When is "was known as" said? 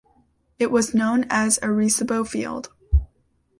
0.71-1.59